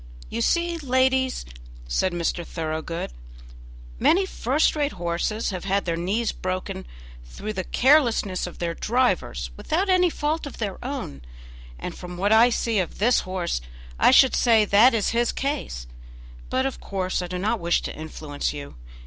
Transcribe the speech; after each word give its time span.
"You 0.31 0.41
see, 0.41 0.79
ladies," 0.79 1.45
said 1.87 2.11
Mr. 2.11 2.43
Thoroughgood, 2.43 3.11
"many 3.99 4.25
first 4.25 4.75
rate 4.75 4.93
horses 4.93 5.51
have 5.51 5.65
had 5.65 5.85
their 5.85 5.95
knees 5.95 6.31
broken 6.31 6.87
through 7.23 7.53
the 7.53 7.63
carelessness 7.63 8.47
of 8.47 8.57
their 8.57 8.73
drivers 8.73 9.51
without 9.55 9.89
any 9.89 10.09
fault 10.09 10.47
of 10.47 10.57
their 10.57 10.83
own, 10.83 11.21
and 11.77 11.93
from 11.95 12.17
what 12.17 12.31
I 12.31 12.49
see 12.49 12.79
of 12.79 12.97
this 12.97 13.19
horse 13.19 13.61
I 13.99 14.09
should 14.09 14.35
say 14.35 14.65
that 14.65 14.95
is 14.95 15.09
his 15.09 15.31
case; 15.31 15.85
but 16.49 16.65
of 16.65 16.79
course 16.81 17.21
I 17.21 17.27
do 17.27 17.37
not 17.37 17.59
wish 17.59 17.83
to 17.83 17.95
influence 17.95 18.53
you. 18.53 18.77